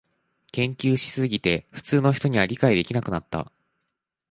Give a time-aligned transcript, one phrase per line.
[0.51, 3.51] 研究しすぎて普通の人には理解できなくなった